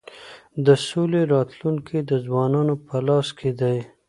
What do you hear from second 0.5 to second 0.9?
د